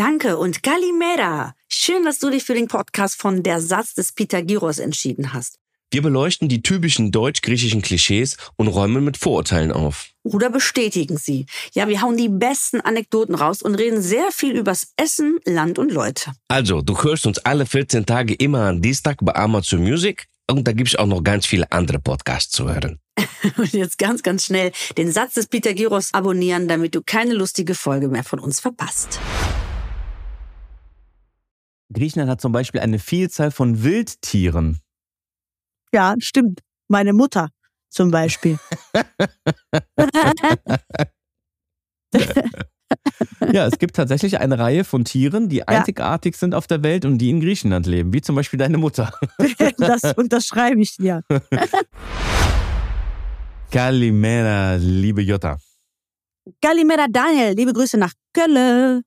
[0.00, 1.54] Danke und Kalimera.
[1.68, 5.56] Schön, dass du dich für den Podcast von Der Satz des Pythagoras entschieden hast.
[5.90, 10.08] Wir beleuchten die typischen deutsch-griechischen Klischees und räumen mit Vorurteilen auf.
[10.22, 11.44] Oder bestätigen sie.
[11.74, 15.92] Ja, wir hauen die besten Anekdoten raus und reden sehr viel übers Essen, Land und
[15.92, 16.32] Leute.
[16.48, 20.72] Also, du hörst uns alle 14 Tage immer am Dienstag bei Amazon Music und da
[20.72, 23.00] gibt's auch noch ganz viele andere Podcasts zu hören.
[23.58, 28.08] Und jetzt ganz, ganz schnell den Satz des Pythagoras abonnieren, damit du keine lustige Folge
[28.08, 29.20] mehr von uns verpasst.
[31.92, 34.80] Griechenland hat zum Beispiel eine Vielzahl von Wildtieren.
[35.92, 36.60] Ja, stimmt.
[36.88, 37.50] Meine Mutter
[37.90, 38.58] zum Beispiel.
[43.52, 47.18] ja, es gibt tatsächlich eine Reihe von Tieren, die einzigartig sind auf der Welt und
[47.18, 49.12] die in Griechenland leben, wie zum Beispiel deine Mutter.
[49.78, 51.22] das unterschreibe ich dir.
[53.70, 55.58] Kalimera, liebe Jutta.
[56.60, 59.02] Kalimera Daniel, liebe Grüße nach Köln.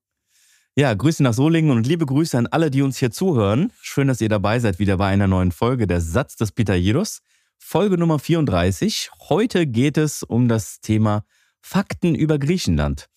[0.75, 3.71] Ja, Grüße nach Solingen und liebe Grüße an alle, die uns hier zuhören.
[3.79, 7.21] Schön, dass ihr dabei seid, wieder bei einer neuen Folge der Satz des Pythagoras.
[7.59, 9.11] Folge Nummer 34.
[9.29, 11.25] Heute geht es um das Thema
[11.61, 13.07] Fakten über Griechenland.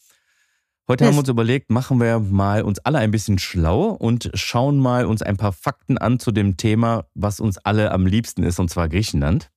[0.86, 4.78] Heute haben wir uns überlegt, machen wir mal uns alle ein bisschen schlau und schauen
[4.78, 8.60] mal uns ein paar Fakten an zu dem Thema, was uns alle am liebsten ist,
[8.60, 9.50] und zwar Griechenland.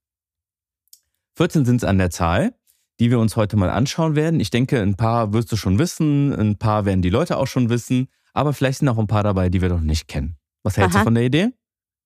[1.35, 2.53] 14 sind es an der Zahl
[2.99, 4.39] die wir uns heute mal anschauen werden.
[4.39, 7.69] Ich denke, ein paar wirst du schon wissen, ein paar werden die Leute auch schon
[7.69, 10.37] wissen, aber vielleicht sind auch ein paar dabei, die wir noch nicht kennen.
[10.63, 11.03] Was hältst Aha.
[11.03, 11.49] du von der Idee?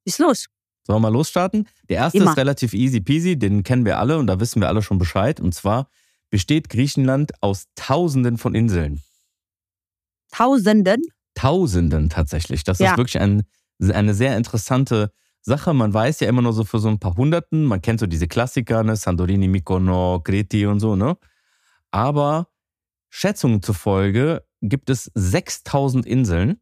[0.05, 0.47] Ist los.
[0.85, 1.67] Sollen wir mal losstarten?
[1.89, 2.31] Der erste Immer.
[2.31, 5.39] ist relativ easy peasy, den kennen wir alle und da wissen wir alle schon Bescheid.
[5.39, 5.89] Und zwar
[6.29, 9.01] besteht Griechenland aus Tausenden von Inseln.
[10.31, 11.01] Tausenden?
[11.35, 12.63] Tausenden tatsächlich.
[12.63, 12.91] Das ja.
[12.91, 13.43] ist wirklich ein,
[13.79, 15.11] eine sehr interessante
[15.43, 15.73] Sache.
[15.73, 18.27] Man weiß ja immer nur so für so ein paar Hunderten, man kennt so diese
[18.27, 18.95] Klassiker, ne?
[18.95, 21.17] Santorini, Mykono, Kreti und so, ne?
[21.91, 22.47] Aber
[23.09, 26.59] Schätzungen zufolge gibt es 6000 Inseln.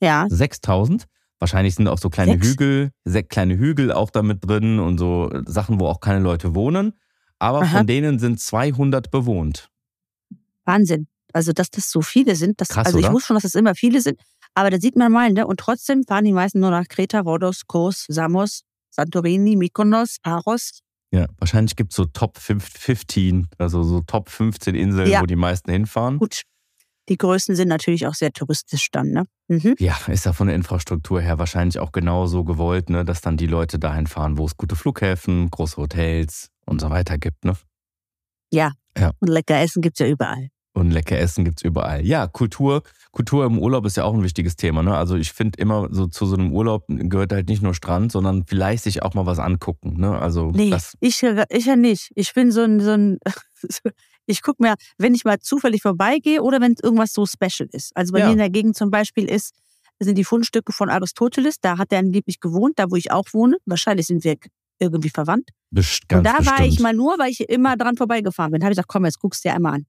[0.00, 0.26] Ja.
[0.28, 1.06] 6000.
[1.38, 2.48] Wahrscheinlich sind auch so kleine Sechs?
[2.48, 2.90] Hügel,
[3.28, 6.94] kleine Hügel auch damit drin und so Sachen, wo auch keine Leute wohnen.
[7.38, 7.78] Aber Aha.
[7.78, 9.70] von denen sind 200 bewohnt.
[10.64, 11.06] Wahnsinn.
[11.32, 12.60] Also, dass das so viele sind.
[12.60, 13.14] Das, Krass, also, ich oder?
[13.14, 14.18] wusste schon, dass es das immer viele sind.
[14.54, 15.46] Aber da sieht man mal, ne?
[15.46, 20.80] Und trotzdem fahren die meisten nur nach Kreta, Rhodos, Kos, Samos, Santorini, Mykonos, Paros.
[21.10, 25.22] Ja, wahrscheinlich gibt es so Top 15, also so Top 15 Inseln, ja.
[25.22, 26.18] wo die meisten hinfahren.
[26.18, 26.42] Gut.
[27.08, 29.24] Die größten sind natürlich auch sehr touristisch dann, ne?
[29.48, 29.76] Mhm.
[29.78, 33.46] Ja, ist ja von der Infrastruktur her wahrscheinlich auch genauso gewollt, ne, dass dann die
[33.46, 37.56] Leute dahin fahren, wo es gute Flughäfen, große Hotels und so weiter gibt, ne?
[38.52, 38.72] Ja.
[38.96, 39.12] ja.
[39.20, 40.48] Und lecker Essen gibt es ja überall.
[40.78, 42.06] Und lecker Essen gibt es überall.
[42.06, 42.82] Ja, Kultur.
[43.10, 44.82] Kultur im Urlaub ist ja auch ein wichtiges Thema.
[44.82, 44.96] Ne?
[44.96, 48.44] Also ich finde immer so zu so einem Urlaub gehört halt nicht nur Strand, sondern
[48.46, 49.98] vielleicht sich auch mal was angucken.
[49.98, 50.16] Ne?
[50.16, 52.12] Also nee, ich, ich ja nicht.
[52.14, 53.18] Ich bin so ein, so ein
[54.26, 57.96] ich gucke mir, wenn ich mal zufällig vorbeigehe oder wenn irgendwas so special ist.
[57.96, 58.26] Also bei ja.
[58.26, 59.54] mir in der Gegend zum Beispiel ist,
[59.98, 61.56] sind die Fundstücke von Aristoteles.
[61.60, 63.56] Da hat er angeblich gewohnt, da wo ich auch wohne.
[63.66, 64.36] Wahrscheinlich sind wir
[64.78, 65.50] irgendwie verwandt.
[65.70, 66.58] Best, und da bestimmt.
[66.58, 68.60] war ich mal nur, weil ich immer dran vorbeigefahren bin.
[68.60, 69.86] Da habe ich gesagt, komm, jetzt guckst du dir einmal an.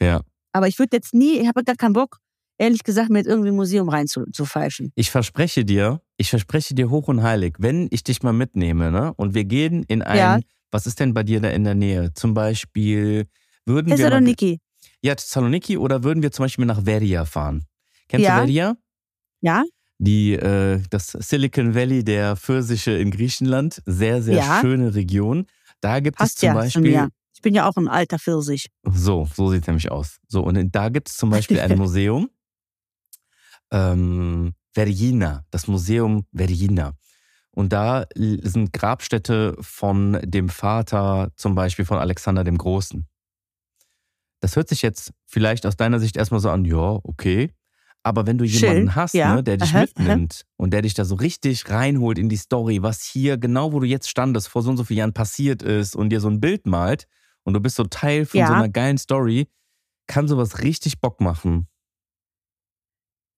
[0.00, 0.20] Ja.
[0.52, 2.18] Aber ich würde jetzt nie, ich habe gar keinen Bock,
[2.58, 4.92] ehrlich gesagt, mir jetzt irgendwie ein Museum reinzupfeifen.
[4.94, 9.12] Ich verspreche dir, ich verspreche dir hoch und heilig, wenn ich dich mal mitnehme, ne,
[9.14, 10.40] und wir gehen in ein, ja.
[10.70, 12.12] was ist denn bei dir da in der Nähe?
[12.14, 13.26] Zum Beispiel,
[13.66, 13.96] würden wir.
[13.96, 14.60] Thessaloniki.
[15.02, 17.64] Ja, Thessaloniki oder würden wir zum Beispiel nach Veria fahren?
[18.08, 18.36] Kennst ja.
[18.36, 18.76] du Veria?
[19.40, 19.64] Ja.
[19.98, 23.82] Die, äh, das Silicon Valley der Pfirsiche in Griechenland.
[23.86, 24.60] Sehr, sehr ja.
[24.60, 25.46] schöne Region.
[25.80, 28.70] Da gibt Passt es zum Beispiel ich bin ja auch ein alter Pfirsich.
[28.82, 30.18] So, so sieht es nämlich aus.
[30.26, 32.30] So, und da gibt es zum Beispiel ein Museum,
[33.70, 36.94] ähm, Vergina, das Museum Vergina.
[37.50, 43.06] Und da sind Grabstätte von dem Vater zum Beispiel von Alexander dem Großen.
[44.40, 47.52] Das hört sich jetzt vielleicht aus deiner Sicht erstmal so an, ja, okay.
[48.02, 49.34] Aber wenn du jemanden Schön, hast, ja.
[49.34, 50.52] ne, der dich aha, mitnimmt aha.
[50.56, 53.86] und der dich da so richtig reinholt in die Story, was hier genau, wo du
[53.86, 56.66] jetzt standest, vor so und so vielen Jahren passiert ist und dir so ein Bild
[56.66, 57.08] malt,
[57.46, 58.48] und du bist so Teil von ja.
[58.48, 59.48] so einer geilen Story,
[60.08, 61.68] kann sowas richtig Bock machen.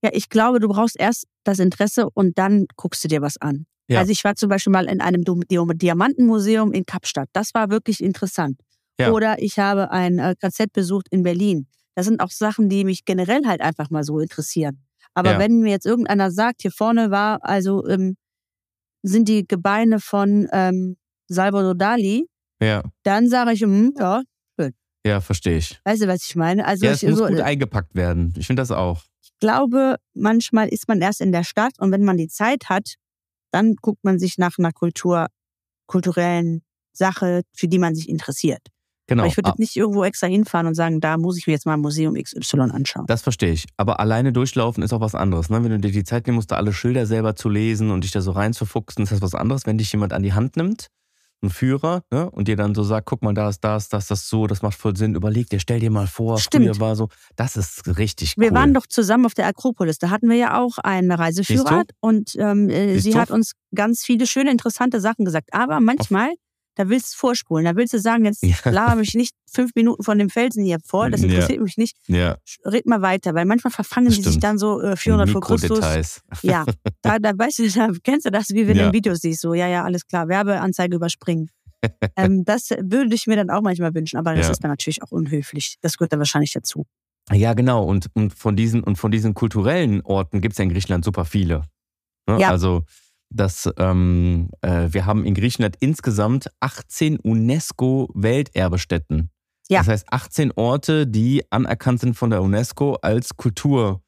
[0.02, 3.66] Ja, ich glaube, du brauchst erst das Interesse und dann guckst du dir was an.
[3.88, 4.00] Ja.
[4.00, 7.28] Also ich war zum Beispiel mal in einem Diamantenmuseum in Kapstadt.
[7.32, 8.60] Das war wirklich interessant.
[8.98, 9.12] Ja.
[9.12, 11.66] Oder ich habe ein äh, KZ besucht in Berlin.
[11.94, 14.84] Das sind auch Sachen, die mich generell halt einfach mal so interessieren.
[15.14, 15.38] Aber ja.
[15.38, 18.16] wenn mir jetzt irgendeiner sagt, hier vorne war, also ähm,
[19.02, 20.96] sind die Gebeine von ähm,
[21.28, 22.28] Salvador Dali,
[22.62, 22.82] ja.
[23.02, 24.22] Dann sage ich, hm, ja,
[24.58, 24.74] schön.
[25.06, 25.80] Ja, verstehe ich.
[25.84, 26.64] Weißt du, was ich meine?
[26.66, 28.34] Also ja, es muss so, gut eingepackt werden.
[28.36, 29.02] Ich finde das auch.
[29.22, 32.94] Ich glaube, manchmal ist man erst in der Stadt und wenn man die Zeit hat,
[33.50, 35.26] dann guckt man sich nach einer Kultur,
[35.86, 36.62] kulturellen
[36.92, 38.60] Sache, für die man sich interessiert.
[39.08, 39.22] Genau.
[39.22, 39.54] Aber ich würde ah.
[39.56, 43.06] nicht irgendwo extra hinfahren und sagen, da muss ich mir jetzt mal Museum XY anschauen.
[43.06, 43.64] Das verstehe ich.
[43.78, 45.48] Aber alleine durchlaufen ist auch was anderes.
[45.48, 45.64] Ne?
[45.64, 48.10] Wenn du dir die Zeit nehmen musst, da alle Schilder selber zu lesen und dich
[48.10, 49.64] da so reinzufuchsen, ist das was anderes.
[49.64, 50.88] Wenn dich jemand an die Hand nimmt,
[51.42, 52.30] ein Führer, ne?
[52.30, 54.76] und dir dann so sagt, guck mal, da ist das, das, das so, das macht
[54.78, 56.66] voll Sinn, überleg dir, stell dir mal vor, Stimmt.
[56.66, 58.44] früher war so, das ist richtig cool.
[58.44, 62.34] Wir waren doch zusammen auf der Akropolis, da hatten wir ja auch einen Reiseführer und
[62.36, 65.50] ähm, äh, sie hat uns ganz viele schöne, interessante Sachen gesagt.
[65.52, 66.30] Aber manchmal
[66.78, 67.64] da willst du vorspulen.
[67.64, 68.54] Da willst du sagen, jetzt ja.
[68.70, 71.62] laber mich nicht fünf Minuten von dem Felsen hier vor, das interessiert ja.
[71.62, 71.96] mich nicht.
[72.06, 72.36] Ja.
[72.64, 76.22] Red mal weiter, weil manchmal verfangen die sich dann so äh, 400 vor Christus.
[76.42, 76.64] Ja,
[77.02, 78.84] da, da weißt du, da kennst du das, wie wenn ja.
[78.84, 81.50] du im Video siehst, so, ja, ja, alles klar, Werbeanzeige überspringen.
[82.16, 85.10] ähm, das würde ich mir dann auch manchmal wünschen, aber das ist dann natürlich auch
[85.10, 85.78] unhöflich.
[85.80, 86.86] Das gehört dann wahrscheinlich dazu.
[87.32, 87.84] Ja, genau.
[87.84, 91.24] Und, und, von, diesen, und von diesen kulturellen Orten gibt es ja in Griechenland super
[91.24, 91.64] viele.
[92.28, 92.38] Ne?
[92.40, 92.50] Ja.
[92.50, 92.84] Also
[93.30, 99.30] dass ähm, äh, wir haben in Griechenland insgesamt 18 UNESCO-Welterbestätten.
[99.68, 99.80] Ja.
[99.80, 104.00] Das heißt 18 Orte, die anerkannt sind von der UNESCO als Kulturort,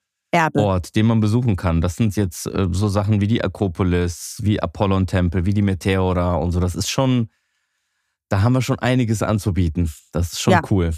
[0.97, 1.83] den man besuchen kann.
[1.83, 6.53] Das sind jetzt äh, so Sachen wie die Akropolis, wie Apollon-Tempel, wie die Meteora und
[6.53, 6.61] so.
[6.61, 7.29] Das ist schon,
[8.31, 9.93] da haben wir schon einiges anzubieten.
[10.13, 10.63] Das ist schon ja.
[10.71, 10.93] cool.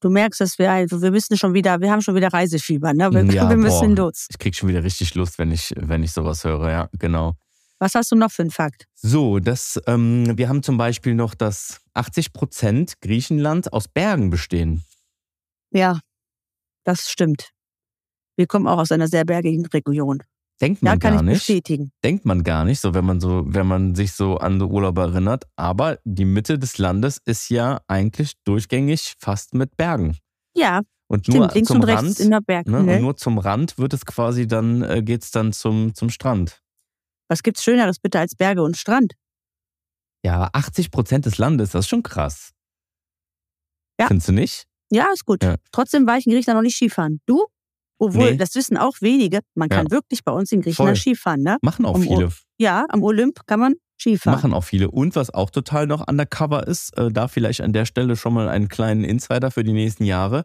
[0.00, 3.12] Du merkst, dass wir, also wir müssen schon wieder, wir haben schon wieder Reisefieber, ne?
[3.12, 4.26] Wir, ja, wir müssen boah, los.
[4.30, 7.34] Ich krieg schon wieder richtig Lust, wenn ich, wenn ich sowas höre, ja, genau.
[7.78, 8.86] Was hast du noch für einen Fakt?
[8.94, 14.82] So, das, ähm, wir haben zum Beispiel noch, dass 80 Prozent Griechenland aus Bergen bestehen.
[15.72, 16.00] Ja,
[16.84, 17.50] das stimmt.
[18.36, 20.22] Wir kommen auch aus einer sehr bergigen Region.
[20.60, 21.34] Denkt man ja, gar ich nicht.
[21.34, 21.92] Bestätigen.
[22.02, 25.44] Denkt man gar nicht, so wenn man so, wenn man sich so an Urlaub erinnert.
[25.56, 30.16] Aber die Mitte des Landes ist ja eigentlich durchgängig fast mit Bergen.
[30.54, 30.80] Ja.
[31.08, 34.06] Und nur stimmt, zum Rand, in der Berg, ne, und nur zum Rand wird es
[34.06, 36.60] quasi dann, äh, geht's dann zum, zum Strand.
[37.28, 39.14] Was gibt's Schöneres bitte als Berge und Strand?
[40.24, 42.52] Ja, aber 80 Prozent des Landes, das ist schon krass.
[44.00, 44.08] Ja.
[44.08, 44.66] Findest du nicht?
[44.90, 45.42] Ja, ist gut.
[45.42, 45.56] Ja.
[45.72, 47.20] Trotzdem war ich in Griechenland noch nicht Skifahren.
[47.26, 47.46] Du?
[47.98, 48.36] Obwohl, nee.
[48.36, 49.40] das wissen auch wenige.
[49.54, 49.90] Man kann ja.
[49.90, 51.00] wirklich bei uns in Griechenland Voll.
[51.00, 51.56] Skifahren, ne?
[51.62, 52.30] Machen auch um, viele.
[52.58, 54.36] Ja, am Olymp kann man Skifahren.
[54.36, 54.90] Machen auch viele.
[54.90, 58.48] Und was auch total noch undercover ist, äh, da vielleicht an der Stelle schon mal
[58.48, 60.44] einen kleinen Insider für die nächsten Jahre.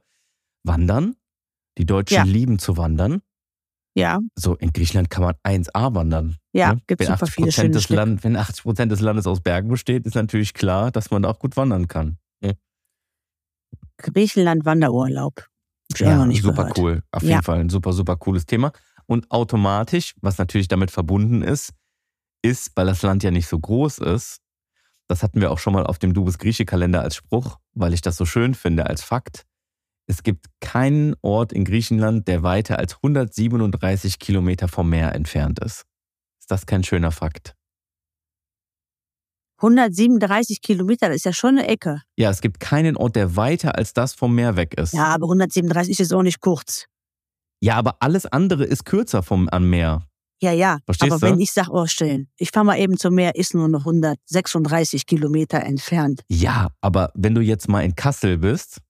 [0.64, 1.16] Wandern.
[1.78, 2.24] Die Deutschen ja.
[2.24, 3.22] lieben zu wandern.
[3.94, 4.20] Ja.
[4.36, 6.38] So, in Griechenland kann man 1A wandern.
[6.54, 6.82] Ja, ne?
[6.88, 10.06] gibt es super viele schöne des Land, Wenn 80 Prozent des Landes aus Bergen besteht,
[10.06, 12.18] ist natürlich klar, dass man da auch gut wandern kann.
[12.42, 12.54] Ja.
[13.98, 15.48] Griechenland Wanderurlaub.
[15.98, 16.78] Ja, super gehört.
[16.78, 17.04] cool.
[17.12, 18.72] Auf jeden Fall ein super, super cooles Thema.
[19.08, 21.74] Und automatisch, was natürlich damit verbunden ist,
[22.42, 24.40] ist, weil das Land ja nicht so groß ist,
[25.08, 28.02] das hatten wir auch schon mal auf dem Dubes Grieche Kalender als Spruch, weil ich
[28.02, 29.46] das so schön finde als Fakt.
[30.12, 35.86] Es gibt keinen Ort in Griechenland, der weiter als 137 Kilometer vom Meer entfernt ist.
[36.38, 37.56] Ist das kein schöner Fakt?
[39.60, 42.02] 137 Kilometer, das ist ja schon eine Ecke.
[42.18, 44.92] Ja, es gibt keinen Ort, der weiter als das vom Meer weg ist.
[44.94, 46.88] Ja, aber 137 ist auch nicht kurz.
[47.62, 50.06] Ja, aber alles andere ist kürzer vom am Meer.
[50.42, 50.80] Ja, ja.
[50.84, 51.32] Verstehst aber du?
[51.32, 55.06] wenn ich sage, oh, stellen, ich fahre mal eben zum Meer, ist nur noch 136
[55.06, 56.24] Kilometer entfernt.
[56.28, 58.82] Ja, aber wenn du jetzt mal in Kassel bist,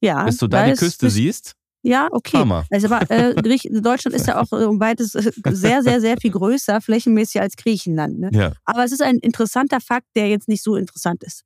[0.00, 1.54] ja, bis du da die Küste siehst.
[1.82, 2.38] Ja, okay.
[2.38, 2.66] Hammer.
[2.70, 3.34] Also, aber äh,
[3.80, 8.18] Deutschland ist ja auch um beides äh, sehr, sehr, sehr viel größer, flächenmäßig als Griechenland.
[8.18, 8.30] Ne?
[8.32, 8.52] Ja.
[8.64, 11.44] Aber es ist ein interessanter Fakt, der jetzt nicht so interessant ist.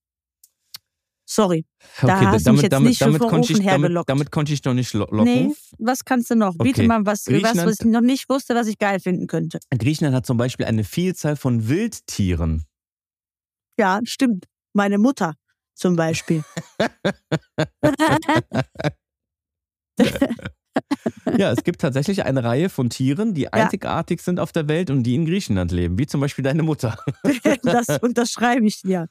[1.26, 1.66] Sorry.
[2.00, 4.64] Da okay, hast damit, mich jetzt damit, nicht damit, konnte ich, damit, damit, konnte ich
[4.64, 5.22] noch nicht locken.
[5.22, 6.56] Nee, was kannst du noch?
[6.56, 6.88] Biete okay.
[6.88, 9.60] mal was, was, was ich noch nicht wusste, was ich geil finden könnte.
[9.78, 12.64] Griechenland hat zum Beispiel eine Vielzahl von Wildtieren.
[13.78, 14.46] Ja, stimmt.
[14.72, 15.34] Meine Mutter
[15.80, 16.44] zum Beispiel.
[21.38, 24.24] ja, es gibt tatsächlich eine Reihe von Tieren, die einzigartig ja.
[24.24, 26.98] sind auf der Welt und die in Griechenland leben, wie zum Beispiel deine Mutter.
[27.62, 29.06] das unterschreibe ich dir.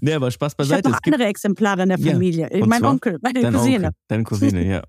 [0.00, 0.88] nee, aber Spaß beiseite.
[0.88, 2.48] Ich habe noch andere Exemplare in der Familie.
[2.52, 3.86] Ja, mein Onkel, meine Cousine.
[3.88, 4.82] Onkel, deine Cousine, ja.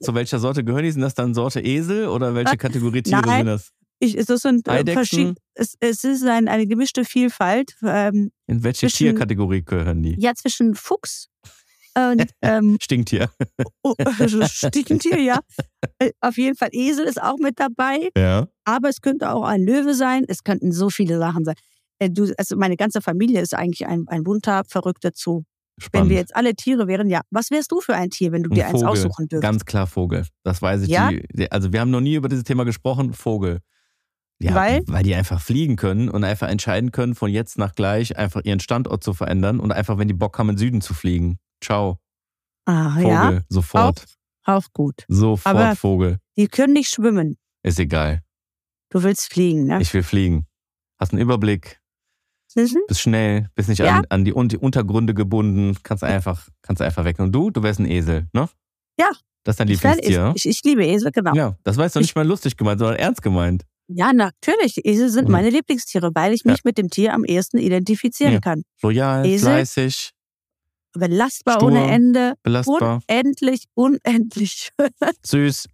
[0.00, 0.90] Zu welcher Sorte gehören die?
[0.90, 3.72] Sind das dann Sorte Esel oder welche Kategorie Tiere Nein, sind das?
[3.98, 7.76] Ich, es, sind äh, verschiedene, es, es ist ein, eine gemischte Vielfalt.
[7.82, 10.16] Ähm, In welche zwischen, Tierkategorie gehören die?
[10.18, 11.28] Ja, zwischen Fuchs
[11.96, 13.30] und ähm, Stinktier.
[13.82, 15.40] Oh, also Stinktier, ja.
[15.98, 18.10] Äh, auf jeden Fall Esel ist auch mit dabei.
[18.16, 18.46] Ja.
[18.64, 20.24] Aber es könnte auch ein Löwe sein.
[20.28, 21.54] Es könnten so viele Sachen sein.
[21.98, 25.42] Äh, du, also meine ganze Familie ist eigentlich ein, ein bunter, verrückter Zoo.
[25.78, 26.04] Spannend.
[26.04, 27.20] Wenn wir jetzt alle Tiere wären, ja.
[27.30, 28.86] Was wärst du für ein Tier, wenn du ein dir Vogel.
[28.86, 29.42] eins aussuchen dürftest?
[29.42, 30.26] Ganz klar Vogel.
[30.42, 30.88] Das weiß ich.
[30.88, 31.10] Ja?
[31.10, 33.12] Die, also wir haben noch nie über dieses Thema gesprochen.
[33.12, 33.60] Vogel.
[34.38, 34.82] Ja, weil?
[34.86, 38.60] weil die einfach fliegen können und einfach entscheiden können, von jetzt nach gleich einfach ihren
[38.60, 41.38] Standort zu verändern und einfach, wenn die Bock haben, in den Süden zu fliegen.
[41.62, 41.98] Ciao.
[42.66, 43.40] Ah, Vogel, ja.
[43.48, 44.04] sofort.
[44.44, 45.04] Auch, auch gut.
[45.08, 46.18] Sofort Aber Vogel.
[46.36, 47.36] Die können nicht schwimmen.
[47.62, 48.22] Ist egal.
[48.90, 49.80] Du willst fliegen, ne?
[49.80, 50.46] Ich will fliegen.
[50.98, 51.80] Hast einen Überblick.
[52.54, 52.84] Mhm.
[52.88, 53.98] Bist schnell, bist nicht ja.
[53.98, 57.18] an, an die, die, Untergründe gebunden, kannst einfach, kannst einfach weg.
[57.18, 58.48] Und du, du wärst ein Esel, ne?
[58.98, 59.10] Ja.
[59.44, 60.32] Das ist dein Lieblingstier.
[60.34, 61.34] Ich, ich, ich, liebe Esel, genau.
[61.34, 63.64] Ja, das war jetzt doch nicht mal lustig gemeint, sondern ernst gemeint.
[63.88, 64.84] Ja, natürlich.
[64.84, 65.32] Esel sind mhm.
[65.32, 66.62] meine Lieblingstiere, weil ich mich ja.
[66.64, 68.40] mit dem Tier am ehesten identifizieren ja.
[68.40, 68.62] kann.
[68.82, 70.10] Loyal, Esel, fleißig.
[70.92, 72.34] Belastbar stur, ohne Ende.
[72.42, 73.00] Belastbar.
[73.08, 74.70] Unendlich, unendlich.
[75.24, 75.66] süß.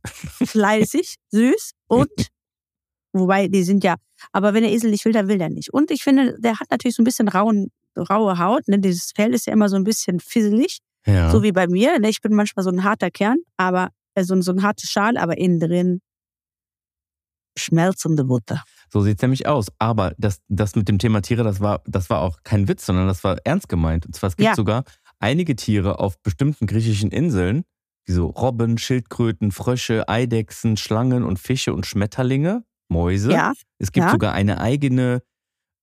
[0.45, 2.11] Fleißig, süß und
[3.13, 3.97] wobei die sind ja,
[4.33, 5.73] aber wenn der Esel nicht will, dann will er nicht.
[5.73, 8.69] Und ich finde, der hat natürlich so ein bisschen rauen, raue Haut.
[8.69, 8.79] Ne?
[8.79, 10.79] Dieses Fell ist ja immer so ein bisschen fisselig.
[11.07, 11.31] Ja.
[11.31, 11.99] So wie bei mir.
[11.99, 12.09] Ne?
[12.09, 15.39] Ich bin manchmal so ein harter Kern, aber äh, so, so ein hartes Schal, aber
[15.39, 16.01] innen drin
[17.57, 18.63] schmelzende Butter.
[18.91, 19.67] So sieht es nämlich aus.
[19.79, 23.07] Aber das, das mit dem Thema Tiere, das war, das war auch kein Witz, sondern
[23.07, 24.07] das war ernst gemeint.
[24.07, 24.55] Und zwar, es gibt ja.
[24.55, 24.85] sogar
[25.19, 27.65] einige Tiere auf bestimmten griechischen Inseln,
[28.07, 33.33] wie so Robben, Schildkröten, Frösche, Eidechsen, Schlangen und Fische und Schmetterlinge, Mäuse.
[33.33, 33.53] Ja.
[33.79, 34.13] Es gibt ja.
[34.13, 35.23] sogar eine eigene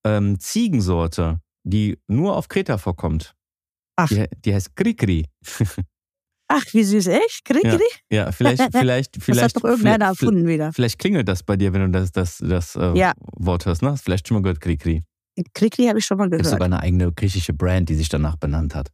[0.06, 3.36] ähm, Ziegensorte, die nur auf Kreta vorkommt.
[3.96, 4.08] Ach.
[4.08, 5.26] Die, die heißt Krikri.
[6.52, 7.46] Ach, wie süß, echt?
[7.46, 7.80] Krikri?
[8.10, 9.40] Ja, ja vielleicht, vielleicht, vielleicht.
[9.40, 10.74] Das hat doch irgendeiner erfunden wieder.
[10.74, 13.14] Vielleicht klingelt das bei dir, wenn du das, das, das äh, ja.
[13.38, 13.92] Wort hörst, ne?
[13.92, 15.04] Hast vielleicht schon mal gehört, Krikri.
[15.54, 16.42] Krikri habe ich schon mal gehört.
[16.42, 18.90] Das ist sogar eine eigene griechische Brand, die sich danach benannt hat.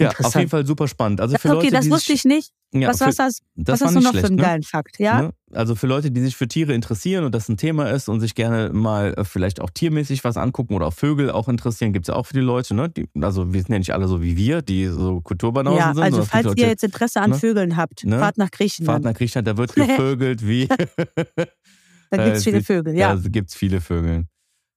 [0.00, 1.20] Ja, auf jeden Fall super spannend.
[1.20, 2.52] Also für okay, Leute, das die wusste sich, ich nicht.
[2.72, 4.42] Ja, was, für, was, das, das was hast du noch schlecht, für einen ne?
[4.42, 4.98] geilen Fakt?
[4.98, 5.22] Ja?
[5.22, 5.30] Ne?
[5.52, 8.34] Also für Leute, die sich für Tiere interessieren und das ein Thema ist und sich
[8.34, 12.12] gerne mal äh, vielleicht auch tiermäßig was angucken oder auch Vögel auch interessieren, gibt es
[12.12, 12.74] ja auch für die Leute.
[12.74, 12.90] Ne?
[12.90, 16.02] Die, also wir sind ja nicht alle so wie wir, die so Kulturbanausen ja, sind.
[16.04, 17.36] Also falls Leute, ihr jetzt Interesse an ne?
[17.36, 18.18] Vögeln habt, Ne?
[18.18, 19.02] fahrt nach Griechenland.
[19.02, 20.68] Fahrt nach Griechenland, da wird gevögelt wie.
[22.10, 23.16] da gibt es Äh, viele Vögel, ja.
[23.16, 24.26] Da gibt es viele Vögel.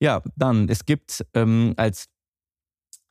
[0.01, 2.05] Ja, dann, es gibt ähm, als,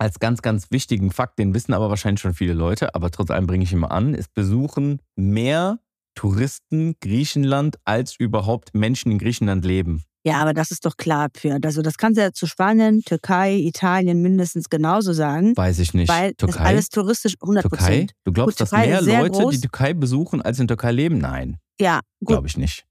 [0.01, 3.47] als ganz, ganz wichtigen Fakt, den wissen aber wahrscheinlich schon viele Leute, aber trotz allem
[3.47, 5.79] bringe ich ihn mal an, es besuchen mehr
[6.15, 10.03] Touristen Griechenland, als überhaupt Menschen in Griechenland leben.
[10.25, 11.65] Ja, aber das ist doch klar, Pferd.
[11.65, 15.57] Also das kannst du ja zu Spanien, Türkei, Italien mindestens genauso sagen.
[15.57, 16.09] Weiß ich nicht.
[16.11, 16.65] Weil das Türkei?
[16.65, 17.77] alles touristisch 100 Türkei?
[17.79, 18.13] Prozent.
[18.25, 19.55] Du glaubst, Gut, dass mehr Leute groß.
[19.55, 21.19] die Türkei besuchen, als in Türkei leben?
[21.19, 22.85] Nein, Ja, gut, glaube ich nicht.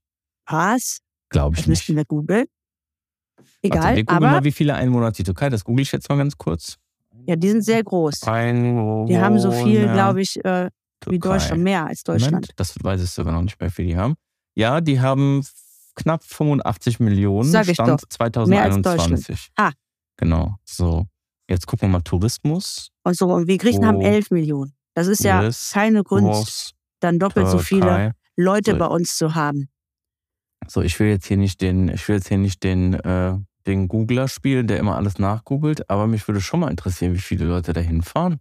[0.48, 0.98] was?
[1.28, 1.78] Glaube Das ich nicht.
[1.78, 2.46] müssten wir googeln.
[3.62, 5.50] Egal, Warte, wir googeln aber mal, wie viele Einwohner hat die Türkei.
[5.50, 6.78] Das google ich jetzt mal ganz kurz.
[7.26, 8.22] Ja, die sind sehr groß.
[8.24, 9.06] Einwohner.
[9.06, 10.66] Die haben so viel, glaube ich, äh,
[11.06, 11.28] wie Türkei.
[11.38, 12.32] Deutschland, mehr als Deutschland.
[12.32, 14.14] Moment, das weiß ich sogar noch nicht, wie viel die haben.
[14.54, 15.44] Ja, die haben
[15.94, 17.48] knapp 85 Millionen.
[17.50, 17.88] Sag ich Stand
[18.36, 18.46] doch.
[18.46, 19.50] Mehr als 2021.
[19.56, 19.72] Ah.
[20.16, 20.56] Genau.
[20.64, 21.06] So.
[21.48, 22.90] Jetzt gucken wir mal Tourismus.
[23.02, 24.02] Und so, und wir Griechen haben Oh.
[24.02, 24.72] 11 Millionen.
[24.94, 25.70] Das ist ja Yes.
[25.72, 28.12] keine Kunst, Groß, dann doppelt so viele Türkei.
[28.36, 28.78] Leute So.
[28.78, 29.68] bei uns zu haben.
[30.68, 33.36] So, ich will jetzt hier nicht den, ich will jetzt hier nicht den, äh,
[33.66, 37.44] den Googler spielen, der immer alles nachgoogelt, aber mich würde schon mal interessieren, wie viele
[37.44, 38.40] Leute da hinfahren.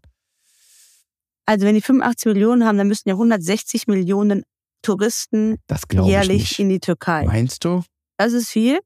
[1.45, 4.43] Also wenn die 85 Millionen haben, dann müssten ja 160 Millionen
[4.81, 5.57] Touristen
[5.91, 7.25] jährlich in die Türkei.
[7.25, 7.83] Meinst du?
[8.17, 8.79] Das ist viel.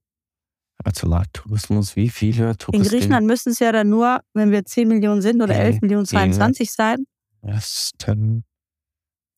[0.84, 2.90] Also Tourismus, wie viele In Touristen?
[2.90, 6.06] Griechenland müssten es ja dann nur, wenn wir 10 Millionen sind oder Hey, 11 Millionen
[6.06, 7.06] 22 sein.
[7.42, 8.44] Westen.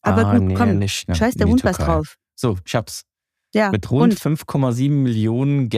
[0.02, 2.18] Aber ah, gut, nee, komm, nicht, ne, Scheiß der in Hund was drauf.
[2.36, 3.04] So, ich hab's.
[3.54, 5.70] Ja, Mit rund und 5,7 Millionen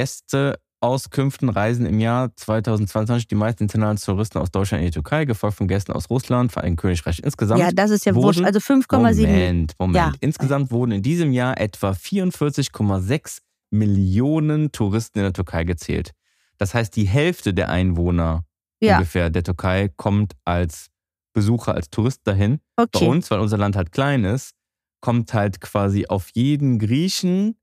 [0.82, 5.58] Gästeauskünften reisen im Jahr 2022 die meisten internationalen Touristen aus Deutschland in die Türkei, gefolgt
[5.58, 7.20] von Gästen aus Russland, Vereinigten Königreich.
[7.24, 8.44] Insgesamt ja, das ist ja wurden- wurscht.
[8.44, 9.40] Also 5,7 Millionen.
[9.40, 9.96] Moment, Moment.
[9.96, 10.14] Ja.
[10.20, 13.40] Insgesamt wurden in diesem Jahr etwa 44,6
[13.72, 16.12] Millionen Touristen in der Türkei gezählt.
[16.58, 18.46] Das heißt, die Hälfte der Einwohner
[18.82, 20.88] Ja, ungefähr der Türkei kommt als
[21.34, 22.60] Besucher, als Tourist dahin.
[22.76, 23.08] Bei okay.
[23.08, 24.54] uns, weil unser Land halt klein ist,
[25.02, 27.58] kommt halt quasi auf jeden Griechen,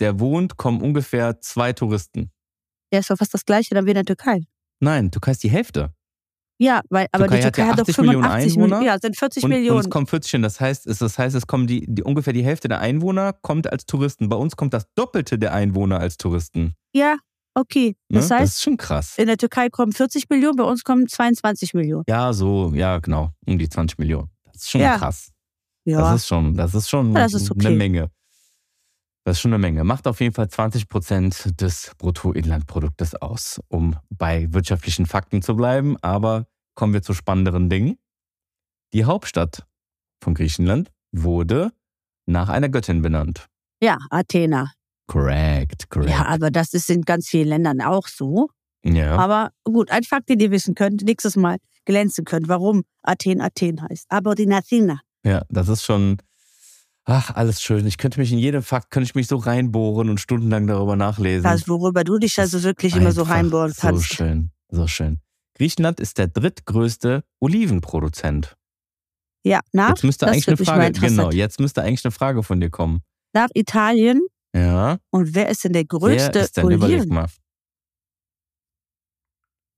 [0.00, 2.30] der wohnt, kommen ungefähr zwei Touristen.
[2.92, 4.42] Ja, ist doch fast das Gleiche dann wie in der Türkei.
[4.80, 5.92] Nein, Türkei ist die Hälfte.
[6.58, 8.86] Ja, weil, aber Türkei die hat Türkei ja hat, doch 80 Millionen 85 Einwohner Millionen.
[8.86, 9.80] Ja, sind 40 Und, und Millionen.
[9.80, 10.42] es kommen 40 hin.
[10.42, 13.70] Das heißt, es, das heißt, es kommen die, die ungefähr die Hälfte der Einwohner kommt
[13.70, 14.28] als Touristen.
[14.30, 16.74] Bei uns kommt das Doppelte der Einwohner als Touristen.
[16.94, 17.16] ja,
[17.54, 17.96] okay.
[18.08, 18.20] Ne?
[18.20, 19.18] Das das heißt, ist schon krass.
[19.18, 22.04] in der Türkei kommen 40 Millionen, bei uns kommen 22 Millionen.
[22.08, 24.30] Ja, so, ja, genau, um die 20 Millionen.
[24.44, 24.96] Das ist schon Ja.
[24.96, 25.30] krass.
[25.84, 27.66] Ja, Das ist schon, das ist schon Ja, das ist okay.
[27.68, 28.10] eine Menge.
[29.26, 29.82] Das ist schon eine Menge.
[29.82, 35.96] Macht auf jeden Fall 20 Prozent des Bruttoinlandproduktes aus, um bei wirtschaftlichen Fakten zu bleiben.
[36.00, 37.98] Aber kommen wir zu spannenderen Dingen.
[38.92, 39.66] Die Hauptstadt
[40.22, 41.72] von Griechenland wurde
[42.26, 43.48] nach einer Göttin benannt.
[43.82, 44.70] ja Athena.
[45.08, 46.10] Correct, correct.
[46.10, 48.50] Ja, aber das ist in ganz vielen Ländern auch so.
[48.84, 49.16] Ja.
[49.16, 53.82] Aber gut, ein Fakt, den ihr wissen könnt, nächstes Mal glänzen könnt, warum Athen Athen
[53.82, 54.06] heißt.
[54.08, 55.00] Aber die Athena.
[55.24, 56.18] Ja, das ist schon,
[57.06, 57.86] ach, alles schön.
[57.86, 61.42] Ich könnte mich in jedem Fakt, könnte ich mich so reinbohren und stundenlang darüber nachlesen.
[61.44, 64.08] Das, worüber du dich also wirklich immer so reinbohren kannst.
[64.08, 65.20] So schön, so schön.
[65.54, 68.56] Griechenland ist der drittgrößte Olivenproduzent.
[69.44, 72.68] Ja, nach, Jetzt müsste eigentlich eine Frage, genau, jetzt müsste eigentlich eine Frage von dir
[72.68, 73.00] kommen.
[73.32, 74.20] nach Italien.
[74.54, 74.98] Ja.
[75.10, 77.14] Und wer ist denn der Wer größte ist denn, überleg Oliven?
[77.14, 77.28] mal.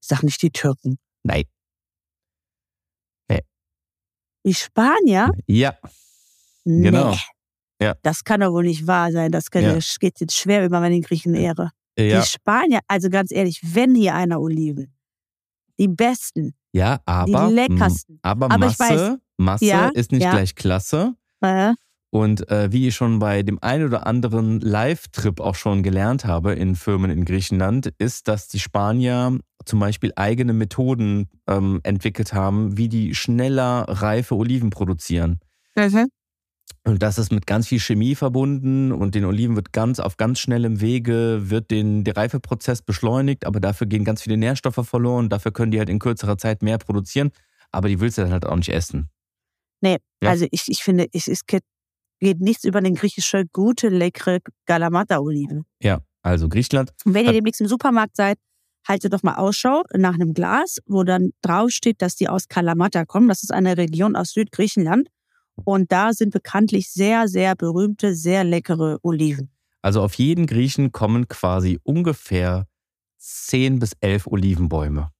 [0.03, 0.97] Sag nicht die Türken.
[1.23, 1.43] Nein.
[3.29, 3.41] Nee.
[4.45, 5.31] Die Spanier?
[5.47, 5.77] Ja.
[6.65, 6.83] Nee.
[6.83, 7.15] Genau.
[7.81, 7.95] Ja.
[8.03, 9.31] Das kann doch wohl nicht wahr sein.
[9.31, 9.77] Das, kann, Ja.
[9.99, 11.71] geht jetzt schwer über meine Griechen Ehre.
[11.97, 14.93] Ja, Die Spanier, also ganz ehrlich, wenn hier einer Oliven,
[15.79, 18.19] die besten, ja aber, die leckersten.
[18.21, 21.15] aber, Aber ich Masse, Masse Ja, ist nicht gleich Klasse.
[22.11, 26.53] Und äh, wie ich schon bei dem einen oder anderen Live-Trip auch schon gelernt habe
[26.53, 32.77] in Firmen in Griechenland, ist, dass die Spanier zum Beispiel eigene Methoden ähm, entwickelt haben,
[32.77, 35.39] wie die schneller reife Oliven produzieren.
[36.85, 40.39] Und das ist mit ganz viel Chemie verbunden und den Oliven wird ganz auf ganz
[40.39, 45.29] schnellem Wege wird den, der Reifeprozess beschleunigt, aber dafür gehen ganz viele Nährstoffe verloren.
[45.29, 47.31] Dafür können die halt in kürzerer Zeit mehr produzieren,
[47.71, 49.09] aber die willst du dann halt auch nicht essen.
[49.81, 50.29] nee, Ja.
[50.29, 51.63] also ich, ich finde, es, es geht,
[52.19, 55.65] geht nichts über den griechische gute, leckere Galamata-Oliven.
[55.81, 56.91] Ja, also Griechenland.
[57.05, 58.37] Und wenn ihr demnächst im Supermarkt seid,
[58.87, 63.27] haltet doch mal Ausschau nach einem Glas, wo dann draufsteht, dass die aus Kalamata kommen.
[63.27, 65.09] Das ist eine Region aus Südgriechenland.
[65.65, 69.51] Und da sind bekanntlich sehr, sehr berühmte, sehr leckere Oliven.
[69.81, 72.67] Also auf jeden Griechen kommen quasi ungefähr
[73.17, 75.11] 10 bis 11 Olivenbäume.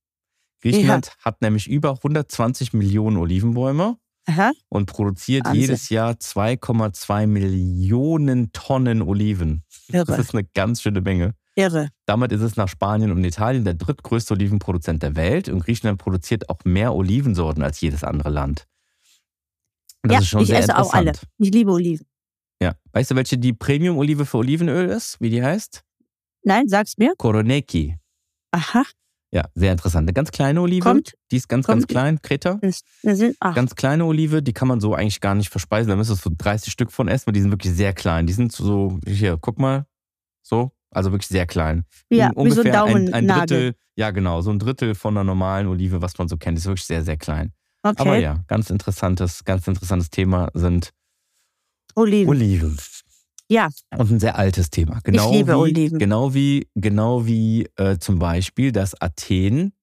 [0.61, 4.51] Griechenland hat nämlich über 120 Millionen Olivenbäume Aha.
[4.67, 5.61] und produziert Wahnsinn.
[5.61, 9.63] jedes Jahr 2,2 Millionen Tonnen Oliven.
[9.89, 11.33] Das Irre, ist eine ganz schöne Menge.
[11.55, 11.89] irre.
[12.05, 16.49] Damit ist es nach Spanien und Italien der drittgrößte Olivenproduzent der Welt und Griechenland produziert
[16.49, 18.65] auch mehr Olivensorten als jedes andere Land.
[20.03, 21.11] Das ja, ist schon ich sehr esse auch alle.
[21.37, 22.05] Ich liebe Oliven.
[22.61, 22.73] Ja.
[22.93, 25.17] Weißt du, welche die Premium-Olive für Olivenöl ist?
[25.19, 25.83] Wie die heißt?
[26.43, 27.13] Nein, sag's mir.
[27.17, 27.97] Koroneki.
[28.51, 28.83] Aha,
[29.31, 30.05] Ja, sehr interessant.
[30.05, 30.81] Eine ganz kleine Olive.
[30.83, 31.13] kommt.
[31.31, 32.21] Die ist ganz, kommt- ganz klein.
[32.21, 32.59] Kreta.
[32.61, 35.89] Das sind, Ganz kleine Olive, die kann man so eigentlich gar nicht verspeisen.
[35.89, 38.25] Da müsstest du so 30 Stück von essen, weil die sind wirklich sehr klein.
[38.25, 39.85] Die sind so, hier, guck mal.
[40.41, 40.71] So.
[40.91, 41.85] Also wirklich sehr klein.
[42.09, 43.27] ja, Un- wie so ein ungefähr ein, ein.
[43.27, 46.65] Drittel, ja genau, so ein Drittel von einer normalen Olive, was man so kennt, ist
[46.65, 47.53] wirklich sehr, sehr klein.
[47.83, 50.91] Okay, Aber ja, ganz interessantes, ganz interessantes Thema sind
[51.95, 52.29] Oliven.
[52.29, 52.77] Oliven.
[53.49, 53.69] Ja.
[53.97, 54.99] Und ein sehr altes Thema.
[55.03, 55.97] Genau liebe wie, Oliven.
[55.99, 59.73] Genau wie, genau wie äh, zum Beispiel, dass Athen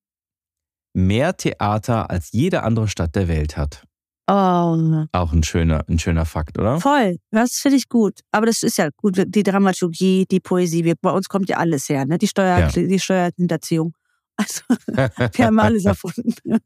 [0.95, 3.83] mehr Theater als jede andere Stadt der Welt hat.
[4.29, 6.81] Oh, Auch ein schöner, ein schöner Fakt, oder?
[6.81, 7.17] voll.
[7.31, 8.21] Das finde ich gut.
[8.33, 9.23] Aber das ist ja gut.
[9.27, 10.83] Die Dramaturgie, die Poesie.
[10.85, 12.19] Wir, bei uns kommt ja alles her, ne?
[12.19, 12.69] Die, Steuer, Ja.
[12.69, 13.95] die Steuerhinterziehung.
[14.39, 14.63] Also,
[15.33, 16.35] wir haben alles erfunden.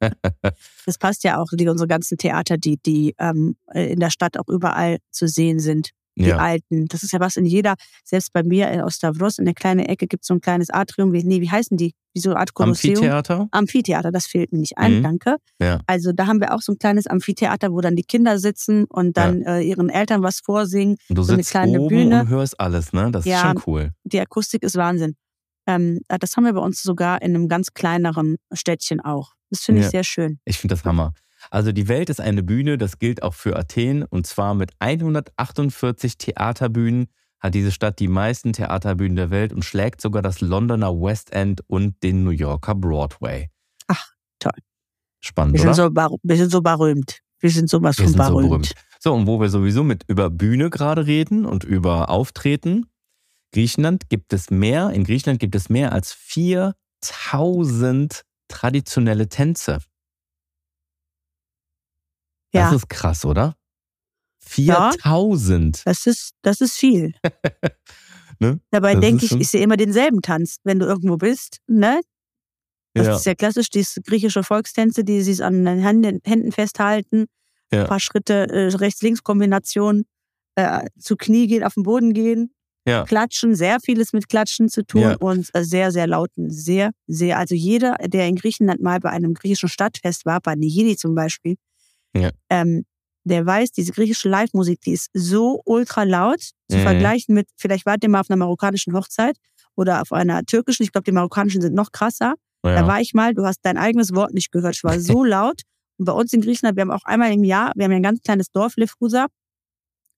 [0.86, 4.48] Das passt ja auch, die, unsere ganzen Theater, die, die ähm, in der Stadt auch
[4.48, 5.90] überall zu sehen sind.
[6.18, 6.38] Die ja.
[6.38, 6.86] alten.
[6.88, 10.06] Das ist ja was in jeder, selbst bei mir in Ostavros, in der kleinen Ecke
[10.08, 11.12] gibt es so ein kleines Atrium.
[11.12, 11.94] Wie, nee, wie heißen die?
[12.12, 12.96] Wie so eine Art Kolosseum.
[12.96, 13.48] Amphitheater?
[13.52, 15.02] Amphitheater, das fehlt mir nicht ein, Mhm.
[15.04, 15.36] danke.
[15.62, 15.80] Ja.
[15.86, 19.16] Also da haben wir auch so ein kleines Amphitheater, wo dann die Kinder sitzen und
[19.16, 20.96] dann äh, ihren Eltern was vorsingen.
[21.08, 22.20] Und du so eine sitzt kleine oben Bühne.
[22.22, 23.10] und hörst alles, ne?
[23.12, 23.36] Das Ja.
[23.36, 23.90] ist schon cool.
[24.04, 25.14] Die Akustik ist Wahnsinn.
[25.76, 29.32] Ähm, das haben wir bei uns sogar in einem ganz kleineren Städtchen auch.
[29.50, 29.90] Das finde ich Ja.
[29.90, 30.38] sehr schön.
[30.44, 31.12] Ich finde das Hammer.
[31.50, 36.18] Also die Welt ist eine Bühne, das gilt auch für Athen und zwar mit 148
[36.18, 37.06] Theaterbühnen
[37.40, 41.62] hat diese Stadt die meisten Theaterbühnen der Welt und schlägt sogar das Londoner West End
[41.68, 43.48] und den New Yorker Broadway.
[43.88, 44.52] Ach, toll.
[45.20, 45.74] Spannend, Wir oder?
[45.74, 47.20] sind, so bar wir sind so berühmt.
[47.38, 48.48] Wir sind sowas Wir von sind so berühmt.
[48.50, 48.74] berühmt.
[48.98, 52.84] So, und wo wir sowieso mit über Bühne gerade reden und über Auftreten,
[53.52, 59.78] Griechenland gibt es mehr, in Griechenland gibt es mehr als 4000 traditionelle Tänze.
[62.52, 63.56] ja, Das ist krass, oder?
[64.42, 65.82] 4000.
[65.86, 67.14] das ist, das ist viel.
[68.42, 68.58] Ne?
[68.70, 71.58] Dabei Das denke ich, schon- ich sehe immer denselben Tanz, wenn du irgendwo bist.
[71.66, 72.00] Ne?
[72.94, 73.16] Das Ja.
[73.16, 75.80] ist ja klassisch, diese griechische Volkstänze, die sich an den
[76.24, 77.26] Händen, festhalten,
[77.70, 77.82] Ja.
[77.82, 80.04] ein paar Schritte äh, Rechts-Links-Kombination,
[80.54, 82.54] äh, zu Knie gehen, auf den Boden gehen,
[82.86, 83.04] Ja.
[83.04, 85.16] klatschen, sehr vieles mit Klatschen zu tun Ja.
[85.18, 87.38] und äh, sehr, sehr lauten, sehr, sehr.
[87.38, 91.56] Also jeder, der in Griechenland mal bei einem griechischen Stadtfest war, bei Nigiri zum Beispiel,
[92.16, 92.30] Ja.
[92.48, 92.84] ähm,
[93.24, 96.40] der weiß, diese griechische Live-Musik, die ist so ultra laut,
[96.70, 96.82] zu Mhm.
[96.82, 99.36] vergleichen mit, vielleicht wart ihr mal auf einer marokkanischen Hochzeit
[99.76, 102.34] oder auf einer türkischen, ich glaube, die marokkanischen sind noch krasser.
[102.62, 104.74] Da war ich mal, du hast dein eigenes Wort nicht gehört.
[104.76, 105.62] Es war so laut.
[105.98, 108.02] Und bei uns in Griechenland, wir haben auch einmal im Jahr, wir haben ja ein
[108.02, 109.26] ganz kleines Dorf, Lefrusa,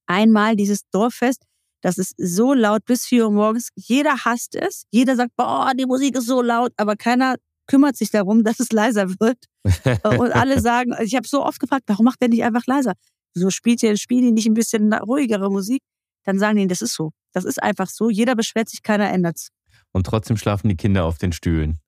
[0.07, 1.43] einmal dieses Dorffest,
[1.83, 3.69] das ist so laut bis 4 Uhr morgens.
[3.77, 4.85] Jeder hasst es.
[4.91, 8.73] Jeder sagt, boah, die Musik ist so laut, aber keiner kümmert sich darum, dass es
[8.73, 9.39] leiser wird.
[10.19, 12.95] Und alle sagen, ich habe so oft gefragt, warum macht der nicht einfach leiser?
[13.35, 15.83] So spielt ihr, spielt ihr nicht ein bisschen ruhigere Musik?
[16.25, 17.11] Dann sagen die, das ist so.
[17.33, 18.11] Das ist einfach so.
[18.11, 19.49] Jeder beschwert sich, keiner ändert's.
[19.93, 21.79] Und trotzdem schlafen die Kinder auf den Stühlen.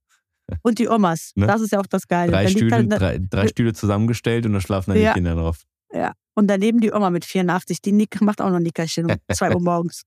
[0.63, 1.33] Und die Omas.
[1.37, 1.47] Ne?
[1.47, 2.33] Das ist ja auch das Geile.
[2.33, 5.13] Drei Stühle, dann- drei, drei Stühle zusammengestellt und da schlafen dann Ja.
[5.13, 5.63] die Kinder drauf.
[5.95, 6.13] Ja.
[6.35, 9.61] Und daneben die Oma mit 84, die Nick macht auch noch Nickerchen um 2 Uhr
[9.61, 10.03] morgens.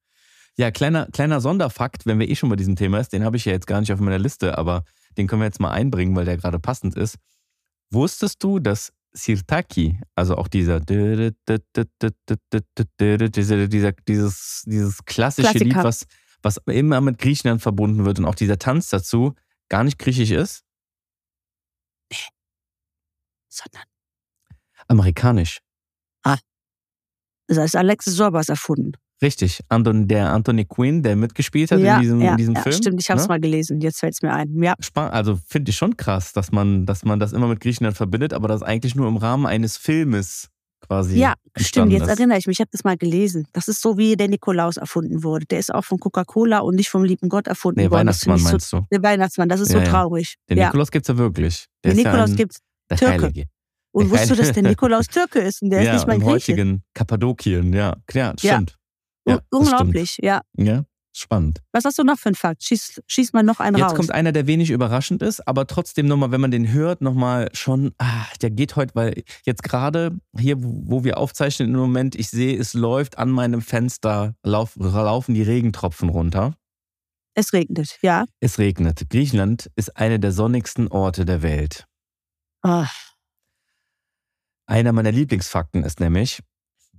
[0.57, 3.45] Ja, kleiner, kleiner Sonderfakt, wenn wir eh schon bei diesem Thema ist, den habe ich
[3.45, 4.83] ja jetzt gar nicht auf meiner Liste, aber
[5.15, 7.17] den können wir jetzt mal einbringen, weil der gerade passend ist.
[7.91, 11.31] Wusstest du, dass Sirtaki, also auch dieser, dieser,
[14.07, 15.63] dieses, dieses klassische Klassiker.
[15.63, 16.05] Lied, was,
[16.41, 19.33] was immer mit Griechenland verbunden wird und auch dieser Tanz dazu,
[19.69, 20.63] gar nicht griechisch ist?
[22.11, 22.17] Nee.
[23.47, 23.83] Sondern?
[24.87, 25.59] Amerikanisch.
[27.47, 28.93] Das heißt, Alexis Sorbas erfunden.
[29.21, 32.61] Richtig, Anton, der Anthony Quinn, der mitgespielt hat ja, in diesem, ja, in diesem ja,
[32.61, 32.75] Film.
[32.75, 33.29] Stimmt, ich habe es ne?
[33.29, 34.61] mal gelesen, jetzt fällt es mir ein.
[34.61, 34.75] Ja.
[34.93, 38.47] Also finde ich schon krass, dass man, dass man das immer mit Griechenland verbindet, aber
[38.47, 40.49] das eigentlich nur im Rahmen eines Filmes
[40.81, 41.17] quasi.
[41.17, 42.09] Ja, stimmt, jetzt ist.
[42.09, 43.47] erinnere ich mich, ich habe das mal gelesen.
[43.53, 45.47] Das ist so, wie der Nikolaus erfunden wurde.
[45.47, 48.01] Der ist auch von Coca-Cola und nicht vom lieben Gott erfunden nee, worden.
[48.01, 48.87] Weihnachtsmann meinst so, du?
[48.91, 50.35] Der Weihnachtsmann, das ist so traurig.
[50.47, 51.65] Den Nikolaus gibt es ja wirklich.
[51.83, 52.59] Der den Nikolaus gibt es.
[52.89, 53.23] Der Türke.
[53.23, 53.45] Heilige.
[53.97, 56.21] Und wusstest du, dass der Nikolaus Türke ist und der ja, ist nicht mal im
[56.21, 56.53] Grieche?
[56.53, 57.95] heutigen Kappadokien, ja.
[58.11, 58.77] Ja, stimmt.
[59.27, 60.41] Ja, Unglaublich, ja.
[60.55, 60.83] Ja,
[61.13, 61.61] spannend.
[61.71, 62.63] Was hast du noch für einen Fakt?
[62.63, 63.91] Schieß, schieß mal noch einen Jetzt raus.
[63.91, 67.49] Jetzt kommt einer, der wenig überraschend ist, aber trotzdem nochmal, wenn man den hört, nochmal
[67.53, 72.29] schon, ah, der geht heute, weil jetzt gerade hier, wo wir aufzeichnen im Moment, ich
[72.29, 76.53] sehe, es läuft an meinem Fenster, lauf, laufen die Regentropfen runter.
[77.33, 78.25] Es regnet, ja.
[78.39, 79.09] Es regnet.
[79.09, 81.85] Griechenland ist einer der sonnigsten Orte der Welt.
[82.61, 83.06] Ach.
[84.67, 86.41] Einer meiner Lieblingsfakten ist nämlich,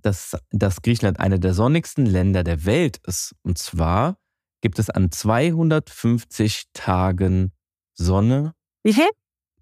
[0.02, 3.34] dass, dass Griechenland eine der sonnigsten Länder der Welt ist.
[3.42, 4.16] Und zwar
[4.62, 7.52] gibt es an 250 Tagen
[7.92, 8.54] Sonne.
[8.82, 9.08] Wie viel?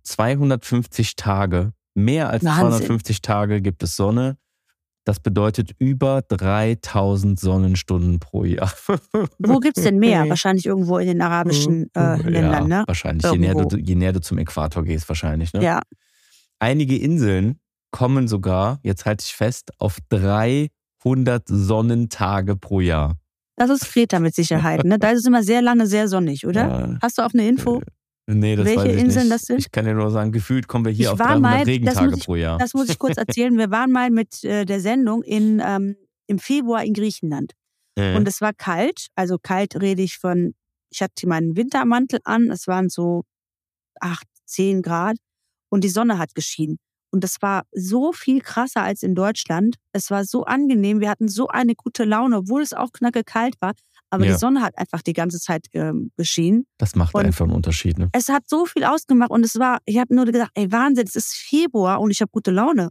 [0.04, 1.72] 250 Tage.
[1.94, 2.68] Mehr als Wahnsinn.
[2.68, 4.36] 250 Tage gibt es Sonne.
[5.04, 8.72] Das bedeutet über 3000 Sonnenstunden pro Jahr.
[9.38, 10.24] Wo gibt es denn mehr?
[10.28, 12.84] Wahrscheinlich irgendwo in den arabischen äh, Ländern, ja, ne?
[12.86, 15.52] Wahrscheinlich, je näher, du, je näher, du, zum Äquator gehst, wahrscheinlich.
[15.52, 15.62] Ne?
[15.62, 15.80] Ja.
[16.58, 17.60] Einige Inseln
[17.96, 23.16] kommen sogar, jetzt halte ich fest, auf 300 Sonnentage pro Jahr.
[23.56, 24.84] Das ist Kreta mit Sicherheit.
[24.84, 24.98] Ne?
[24.98, 26.68] Da ist es immer sehr lange sehr sonnig, oder?
[26.68, 26.98] Ja.
[27.00, 27.80] Hast du auch eine Info?
[28.26, 29.34] Äh, nee, das Welche weiß ich Inseln nicht.
[29.34, 29.58] das sind?
[29.60, 32.22] Ich kann dir nur sagen, gefühlt kommen wir hier ich auf 300 mal, Regentage ich,
[32.22, 32.58] pro Jahr.
[32.58, 33.56] Das muss ich kurz erzählen.
[33.56, 37.52] Wir waren mal mit äh, der Sendung in, ähm, im Februar in Griechenland.
[37.94, 38.14] Äh.
[38.14, 39.06] Und es war kalt.
[39.14, 40.54] Also kalt rede ich von,
[40.90, 42.50] ich hatte meinen Wintermantel an.
[42.50, 43.22] Es waren so
[44.02, 45.16] acht, zehn Grad.
[45.70, 46.76] Und die Sonne hat geschienen.
[47.16, 49.76] Und das war so viel krasser als in Deutschland.
[49.92, 51.00] Es war so angenehm.
[51.00, 53.72] Wir hatten so eine gute Laune, obwohl es auch knacke kalt war.
[54.10, 54.32] Aber ja.
[54.32, 55.68] die Sonne hat einfach die ganze Zeit
[56.18, 56.66] geschienen.
[56.76, 57.98] Das macht und einfach einen Unterschied.
[57.98, 58.10] Ne?
[58.12, 61.16] Es hat so viel ausgemacht und es war, ich habe nur gedacht, ey Wahnsinn, es
[61.16, 62.90] ist Februar und ich habe gute Laune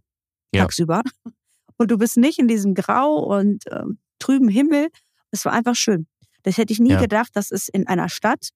[0.52, 0.64] ja.
[0.64, 1.04] tagsüber.
[1.78, 4.88] Und du bist nicht in diesem Grau und ähm, trüben Himmel.
[5.32, 6.08] Es war einfach schön.
[6.44, 7.02] Das hätte ich nie ja.
[7.02, 8.52] gedacht, dass es in einer Stadt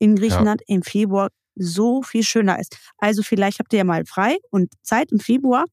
[0.00, 2.76] in Griechenland im Februar so viel schöner ist.
[2.98, 5.64] Also vielleicht habt ihr ja mal frei und Zeit im Februar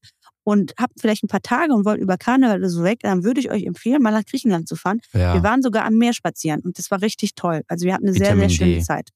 [0.44, 3.40] und habt vielleicht ein paar Tage und wollt über Karneval oder so weg, dann würde
[3.40, 5.00] ich euch empfehlen, mal nach Griechenland zu fahren.
[5.12, 5.34] Ja.
[5.34, 7.62] Wir waren sogar am Meer spazieren und das war richtig toll.
[7.68, 8.82] Also wir hatten eine Vitamin sehr, sehr schöne D.
[8.82, 9.10] Zeit.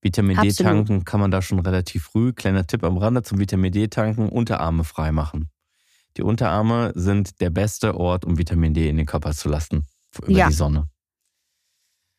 [0.00, 0.58] Vitamin Absolut.
[0.58, 2.32] D tanken kann man da schon relativ früh.
[2.32, 5.50] Kleiner Tipp am Rande zum Vitamin D tanken, Unterarme frei machen.
[6.16, 9.86] Die Unterarme sind der beste Ort, um Vitamin D in den Körper zu lassen.
[10.22, 10.48] Über ja.
[10.48, 10.88] die Sonne.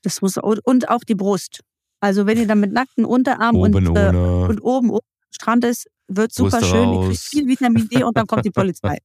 [0.03, 1.61] Das muss, und auch die Brust.
[1.99, 5.87] Also wenn ihr dann mit nackten Unterarmen oben und, äh, und oben, oben Strand ist,
[6.07, 6.85] wird super Brüste schön.
[6.85, 7.03] raus.
[7.03, 8.97] Ihr kriegt viel Vitamin D und dann kommt die Polizei.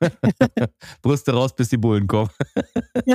[1.02, 2.30] Brüste raus, bis die Bullen kommen.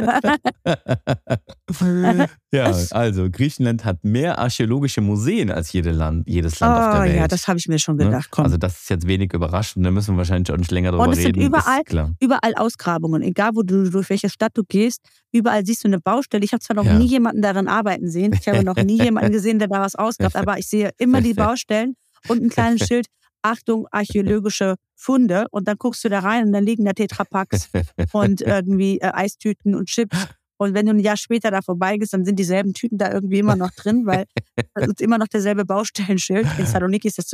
[2.52, 7.04] ja, also Griechenland hat mehr archäologische Museen als jede Land, jedes Land oh, auf der
[7.04, 7.16] Welt.
[7.16, 8.30] Ja, das habe ich mir schon gedacht.
[8.32, 8.46] Komm.
[8.46, 11.14] Also das ist jetzt wenig überraschend, da müssen wir wahrscheinlich auch nicht länger drüber und
[11.14, 11.40] es reden.
[11.40, 11.84] Sind überall,
[12.20, 16.44] überall Ausgrabungen, egal wo du durch welche Stadt du gehst, überall siehst du eine Baustelle.
[16.44, 16.98] Ich habe zwar noch ja.
[16.98, 20.36] nie jemanden darin arbeiten sehen, ich habe noch nie jemanden gesehen, der da was ausgrabt,
[20.36, 21.96] aber ich sehe immer die Baustellen
[22.28, 23.08] und ein kleines Schild,
[23.42, 25.46] Achtung, archäologische Funde.
[25.52, 27.70] Und dann guckst du da rein und dann liegen da Tetrapacks
[28.12, 30.18] und irgendwie äh, Eistüten und Chips.
[30.58, 33.56] Und wenn du ein Jahr später da vorbeigehst, dann sind dieselben Tüten da irgendwie immer
[33.56, 34.26] noch drin, weil
[34.76, 36.48] es ist immer noch derselbe Baustellenschild.
[36.60, 37.28] In Saloniki ist das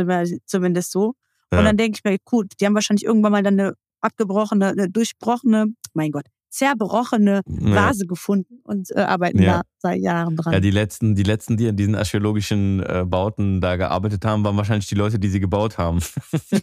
[0.46, 1.14] zumindest so.
[1.52, 4.90] Und dann denke ich mir, gut, die haben wahrscheinlich irgendwann mal dann eine abgebrochene, eine
[4.90, 8.08] durchbrochene, mein Gott, zerbrochene Vase ja.
[8.08, 9.58] gefunden und äh, arbeiten ja.
[9.58, 10.54] da seit Jahren dran.
[10.54, 14.58] Ja, die letzten, die letzten, die an diesen archäologischen äh, Bauten da gearbeitet haben, waren
[14.58, 16.00] wahrscheinlich die Leute, die sie gebaut haben.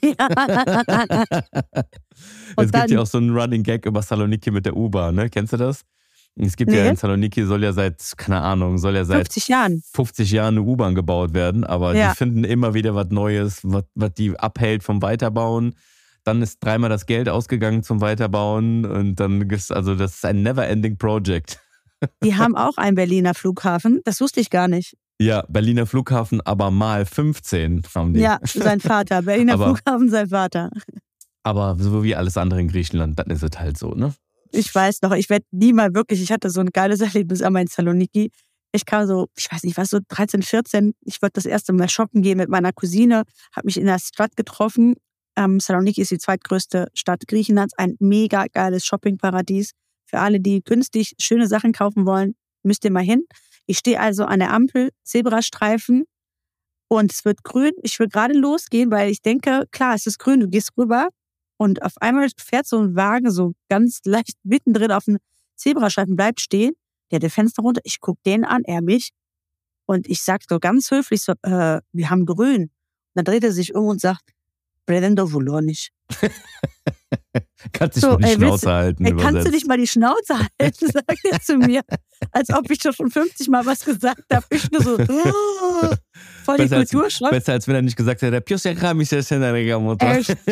[0.03, 0.15] Ja.
[2.57, 5.29] es gibt ja auch so einen Running Gag über Saloniki mit der U-Bahn, ne?
[5.29, 5.83] Kennst du das?
[6.37, 6.79] Es gibt nee.
[6.79, 10.59] ja in Saloniki soll ja seit, keine Ahnung, soll ja seit 50 Jahren, 50 Jahren
[10.59, 12.11] eine U-Bahn gebaut werden, aber ja.
[12.11, 15.75] die finden immer wieder was Neues, was, was die abhält vom Weiterbauen.
[16.25, 20.43] Dann ist dreimal das Geld ausgegangen zum Weiterbauen und dann ist also das ist ein
[20.43, 21.61] never-ending Project.
[22.23, 24.97] Die haben auch einen Berliner Flughafen, das wusste ich gar nicht.
[25.21, 28.21] Ja, Berliner Flughafen, aber mal 15 haben die.
[28.21, 30.71] Ja, sein Vater, Berliner aber, Flughafen, sein Vater.
[31.45, 34.15] Aber so wie alles andere in Griechenland, dann ist es halt so, ne?
[34.51, 37.63] Ich weiß noch, ich werde nie mal wirklich, ich hatte so ein geiles Erlebnis einmal
[37.63, 38.31] in Saloniki.
[38.73, 40.95] Ich kam so, ich weiß nicht, was so 13, 14.
[41.03, 44.37] Ich wollte das erste Mal shoppen gehen mit meiner Cousine, habe mich in der Stadt
[44.37, 44.95] getroffen.
[45.37, 49.73] Ähm, Saloniki ist die zweitgrößte Stadt Griechenlands, ein mega geiles Shoppingparadies.
[50.07, 53.25] Für alle, die günstig schöne Sachen kaufen wollen, müsst ihr mal hin.
[53.67, 56.05] Ich stehe also an der Ampel, Zebrastreifen
[56.89, 57.73] und es wird grün.
[57.83, 61.09] Ich will gerade losgehen, weil ich denke, klar, es ist grün, du gehst rüber
[61.57, 65.19] und auf einmal fährt so ein Wagen so ganz leicht mittendrin auf dem
[65.57, 66.75] Zebrastreifen, bleibt stehen,
[67.11, 69.11] der hat Fenster runter, ich guck den an, er mich
[69.87, 72.63] und ich sag so ganz höflich so, äh, wir haben grün.
[72.65, 72.71] Und
[73.15, 74.34] dann dreht er sich um und sagt,
[74.87, 75.91] Brelendo Vulonisch.
[77.73, 79.05] kannst du so, nicht mal die Schnauze halten.
[79.05, 81.83] Ey, kannst du nicht mal die Schnauze halten, sagt er zu mir.
[82.31, 84.45] Als ob ich schon 50 Mal was gesagt habe.
[84.51, 85.95] Ich nur so, oh,
[86.45, 87.31] voll die Kulturschock.
[87.31, 88.65] Besser als wenn er nicht gesagt hätte, ist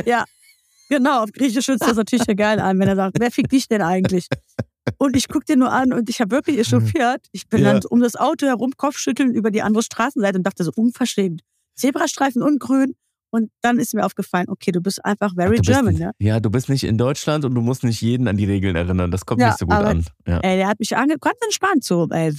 [0.06, 0.24] Ja,
[0.88, 1.22] genau.
[1.22, 4.28] Auf Griechisch hört das natürlich geil an, wenn er sagt, wer fickt dich denn eigentlich?
[4.98, 7.26] Und ich gucke dir nur an und ich habe wirklich echauffiert.
[7.32, 7.72] Ich bin ja.
[7.72, 11.42] dann um das Auto herum, Kopfschütteln über die andere Straßenseite und dachte so, unverschämt.
[11.74, 12.94] Zebrastreifen und grün,
[13.32, 16.12] und dann ist mir aufgefallen, okay, du bist einfach very bist, German, ne?
[16.18, 19.10] Ja, du bist nicht in Deutschland und du musst nicht jeden an die Regeln erinnern.
[19.10, 20.04] Das kommt ja, nicht so gut aber, an.
[20.28, 20.38] Ja.
[20.40, 22.30] Ey, der hat mich ange ganz entspannt so, ey.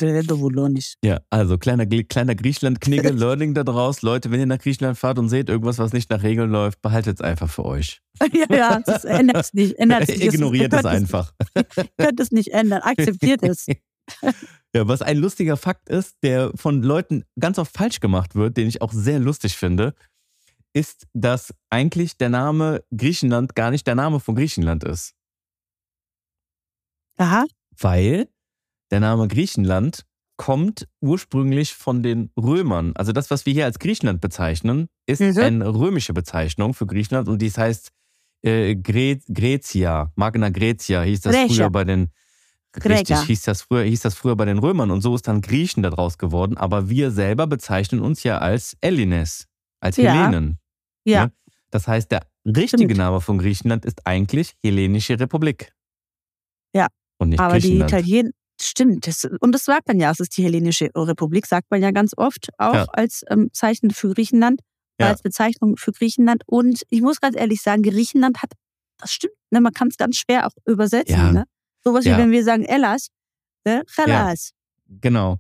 [1.04, 4.04] Ja, also kleiner, kleiner Griechenland-Knigge, Learning da draus.
[4.04, 7.20] Leute, wenn ihr nach Griechenland fahrt und seht irgendwas, was nicht nach Regeln läuft, behaltet
[7.20, 8.00] es einfach für euch.
[8.32, 9.80] ja, ja, das ändert es nicht.
[9.80, 10.24] Ändert nicht.
[10.24, 11.34] Ignoriert es einfach.
[11.98, 12.84] könnt es nicht ändern.
[12.84, 13.66] Akzeptiert es.
[14.76, 18.68] Ja, was ein lustiger Fakt ist, der von Leuten ganz oft falsch gemacht wird, den
[18.68, 19.96] ich auch sehr lustig finde
[20.74, 25.14] ist, dass eigentlich der Name Griechenland gar nicht der Name von Griechenland ist.
[27.18, 27.46] Aha.
[27.78, 28.28] Weil
[28.92, 30.06] der Name Griechenland
[30.36, 32.94] kommt ursprünglich von den Römern.
[32.96, 35.38] Also das, was wir hier als Griechenland bezeichnen, ist mhm.
[35.38, 37.92] eine römische Bezeichnung für Griechenland und dies heißt
[38.42, 41.56] äh, Gre Grecia, Magna Grecia hieß das Grecia.
[41.56, 42.10] früher bei den
[42.84, 45.84] Richtig, hieß das, früher, hieß das früher bei den Römern und so ist dann Griechen
[45.84, 46.58] daraus geworden.
[46.58, 49.48] Aber wir selber bezeichnen uns ja als Elines,
[49.80, 50.12] als ja.
[50.12, 50.58] Hellenen.
[51.06, 51.26] Ja.
[51.26, 51.32] Ne?
[51.70, 52.98] Das heißt, der richtige Stimmt.
[52.98, 55.74] Name von Griechenland ist eigentlich Hellenische Republik.
[56.74, 56.88] Ja.
[57.18, 57.92] Und nicht Aber Griechenland.
[57.92, 58.30] die Italiener,
[58.62, 59.08] stimmt.
[59.08, 62.14] Das, und das sagt man ja, es ist die Hellenische Republik, sagt man ja ganz
[62.18, 62.86] oft auch ja.
[62.86, 64.62] als ähm, Zeichen für Griechenland,
[65.00, 65.08] ja.
[65.08, 66.44] als Bezeichnung für Griechenland.
[66.46, 68.52] Und ich muss ganz ehrlich sagen, Griechenland hat,
[68.98, 71.16] das stimmt, ne, man kann es ganz schwer auch übersetzen.
[71.16, 71.32] Ja.
[71.32, 71.44] Ne?
[71.84, 73.10] Sowas wie wenn wir sagen Ellas,
[73.66, 73.84] ne?
[73.88, 74.52] Chalas.
[74.88, 75.38] Genau.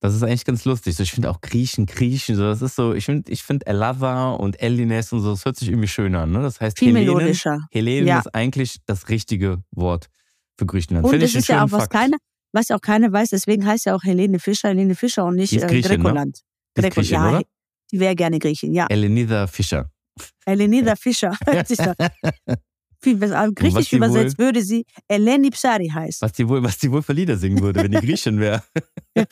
[0.00, 0.94] Das ist eigentlich ganz lustig.
[0.94, 4.32] So, ich finde auch Griechen, Griechen, so, das ist so, ich finde ich find Elava
[4.32, 6.30] und Elines und so, das hört sich irgendwie schön an.
[6.30, 6.40] Ne?
[6.40, 7.66] Das heißt, Viel Hellenen, melodischer.
[7.72, 8.20] Hellenen ja.
[8.20, 10.08] ist eigentlich das richtige Wort
[10.56, 11.04] für Griechenland.
[11.04, 12.16] Und das ist ja auch, was keine,
[12.52, 15.66] was auch keiner weiß, deswegen heißt ja auch Helene Fischer, Helene Fischer und nicht äh,
[15.66, 16.00] Griechin.
[16.02, 16.32] Ne?
[16.74, 17.42] Griechin, ja, oder?
[17.90, 18.86] die wäre gerne Griechin, ja.
[18.88, 19.90] Elenida Fischer.
[20.46, 21.36] Elenida Fischer.
[23.00, 23.50] viel besser.
[23.54, 26.24] Griechisch übersetzt wohl, würde sie Eleni Psari heißen.
[26.26, 28.62] Was die wohl, was die wohl für Lieder singen würde, wenn die Griechin wäre.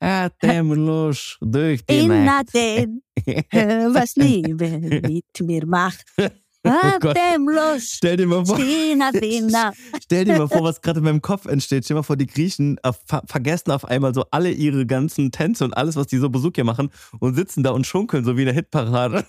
[0.00, 6.04] Atemlos durch die In Athen, was Liebe mit mir macht.
[6.68, 7.92] Oh Atemlos.
[7.92, 8.58] Stell dir mal vor.
[8.58, 11.84] Stell dir mal vor, was gerade in meinem Kopf entsteht.
[11.84, 12.80] Stell dir mal vor, die Griechen
[13.26, 16.64] vergessen auf einmal so alle ihre ganzen Tänze und alles, was die so Besuch hier
[16.64, 19.24] machen und sitzen da und schunkeln, so wie in der Hitparade.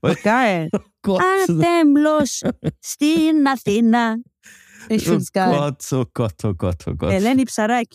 [0.00, 0.68] Weil, geil.
[1.04, 1.22] Oh Gott.
[1.48, 2.42] Atemlos,
[2.80, 4.18] stehen Athena.
[4.88, 5.58] Ich find's oh geil.
[5.58, 7.10] Gott, oh Gott, oh Gott, oh Gott.
[7.10, 7.88] Äh, Eleni Psarek.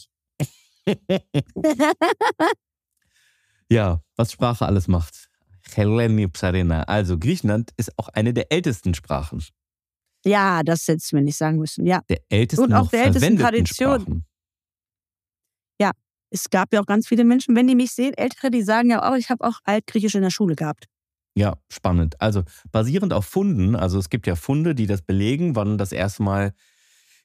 [3.70, 5.30] ja, was Sprache alles macht.
[5.74, 6.84] Heleni Psarena.
[6.84, 9.42] Also Griechenland ist auch eine der ältesten Sprachen.
[10.26, 11.86] Ja, das hättest du mir nicht sagen müssen.
[11.86, 12.02] Ja.
[12.10, 14.02] Der ältesten Und auch der ältesten Tradition.
[14.02, 14.26] Sprachen.
[15.80, 15.92] Ja,
[16.30, 19.10] es gab ja auch ganz viele Menschen, wenn die mich sehen, Ältere, die sagen ja
[19.10, 20.86] auch, ich habe auch Altgriechisch in der Schule gehabt.
[21.38, 22.20] Ja, spannend.
[22.20, 26.24] Also basierend auf Funden, also es gibt ja Funde, die das belegen, wann das erste
[26.24, 26.54] Mal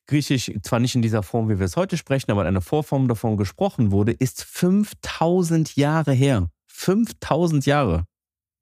[0.06, 3.08] Griechisch, zwar nicht in dieser Form, wie wir es heute sprechen, aber in einer Vorform
[3.08, 6.50] davon gesprochen wurde, ist 5000 Jahre her.
[6.66, 8.04] 5000 Jahre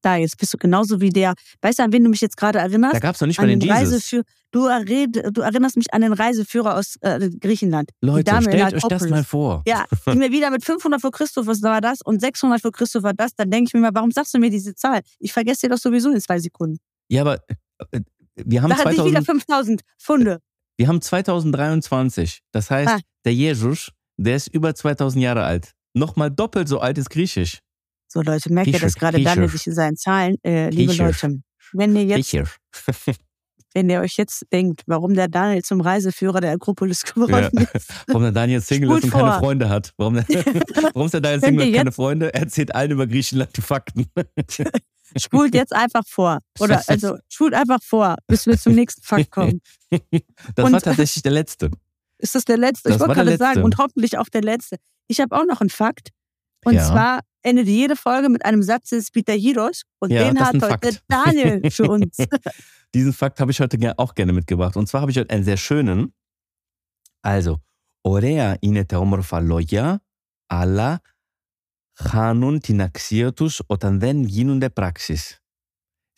[0.02, 2.58] da, jetzt bist du genauso wie der, weißt du, an wen du mich jetzt gerade
[2.58, 2.94] erinnerst?
[2.94, 4.24] Da gab es noch nicht mal den, den Reiseführer.
[4.52, 4.66] Du,
[5.30, 7.90] du, erinnerst mich an den Reiseführer aus äh, Griechenland.
[8.00, 9.62] Leute, stellt euch das mal vor.
[9.66, 13.14] Ja, die mir wieder mit 500 vor Christus war das und 600 vor Christus war
[13.14, 15.02] das, dann denke ich mir mal, warum sagst du mir diese Zahl?
[15.20, 16.78] Ich vergesse dir doch sowieso in zwei Sekunden.
[17.08, 17.38] Ja, aber
[17.92, 18.00] äh,
[18.34, 20.40] wir haben da 2000, wieder 5000 Funde.
[20.76, 22.40] Wir haben 2023.
[22.52, 22.98] Das heißt, ah.
[23.24, 25.72] der Jesus, der ist über 2000 Jahre alt.
[25.94, 27.58] Nochmal doppelt so alt ist Griechisch.
[28.12, 30.36] So Leute, merkt ihr das gerade Daniel sich in seinen Zahlen?
[30.42, 31.40] Äh, liebe Leute,
[31.72, 32.34] wenn ihr jetzt,
[33.74, 37.68] wenn ihr euch jetzt denkt, warum der Daniel zum Reiseführer der Akropolis geworden ja.
[37.72, 37.88] ist.
[38.08, 39.20] Warum der Daniel Single ist und vor.
[39.20, 39.92] keine Freunde hat.
[39.96, 40.24] Warum, der,
[40.92, 42.34] warum ist der Daniel Single und keine Freunde?
[42.34, 44.06] Er erzählt allen über Griechenland die Fakten.
[45.16, 46.40] Spult jetzt einfach vor.
[46.58, 49.60] Oder also spult einfach vor, bis wir zum nächsten Fakt kommen.
[50.56, 51.70] Das und, war tatsächlich der letzte.
[52.18, 52.88] Ist das der letzte?
[52.88, 54.78] Das ich wollte gerade sagen, und hoffentlich auch der letzte.
[55.06, 56.10] ich habe auch noch einen Fakt.
[56.64, 56.84] Und ja.
[56.84, 60.68] zwar endet jede Folge mit einem Satz des Peter Hirosch und ja, den hat heute
[60.68, 61.02] Fakt.
[61.08, 62.16] Daniel für uns.
[62.94, 64.76] Diesen Fakt habe ich heute auch gerne mitgebracht.
[64.76, 66.12] Und zwar habe ich heute einen sehr schönen.
[67.22, 67.58] Also,
[68.02, 70.00] Orea ineteomorphaloia
[70.48, 71.00] alla
[71.98, 75.38] hanun tinaxirtus otan den ginunde praxis.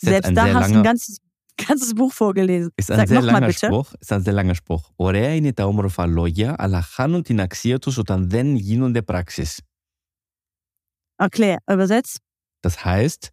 [0.01, 1.19] Selbst da hast du ein ganzes,
[1.57, 2.71] ganzes Buch vorgelesen.
[2.77, 3.95] Ist ein Sag sehr langer Spruch.
[4.01, 4.91] Ist ein sehr langer Spruch.
[4.97, 9.61] Orea ineteomorphaloia alla hanun tinaxirtus otan den ginunde praxis.
[11.23, 12.19] Erklär, übersetzt.
[12.63, 13.31] Das heißt,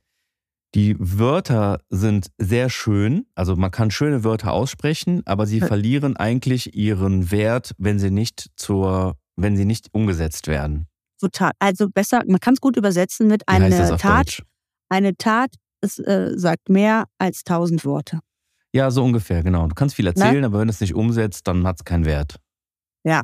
[0.76, 6.76] die Wörter sind sehr schön, also man kann schöne Wörter aussprechen, aber sie verlieren eigentlich
[6.76, 10.88] ihren Wert, wenn sie nicht zur, wenn sie nicht umgesetzt werden.
[11.20, 11.52] Total.
[11.58, 14.28] Also besser, man kann es gut übersetzen mit einer Tat.
[14.28, 14.44] Deutsch?
[14.90, 18.20] Eine Tat es, äh, sagt mehr als tausend Worte.
[18.72, 19.66] Ja, so ungefähr, genau.
[19.66, 20.10] Du kannst viel ne?
[20.10, 20.48] erzählen, Na?
[20.48, 22.36] aber wenn du es nicht umsetzt, dann hat es keinen Wert.
[23.04, 23.22] Ja.